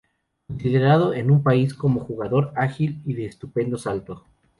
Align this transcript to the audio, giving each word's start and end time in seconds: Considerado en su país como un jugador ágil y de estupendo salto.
Considerado 0.47 1.13
en 1.13 1.27
su 1.27 1.43
país 1.43 1.75
como 1.75 1.99
un 1.99 2.07
jugador 2.07 2.51
ágil 2.55 2.99
y 3.05 3.13
de 3.13 3.25
estupendo 3.25 3.77
salto. 3.77 4.25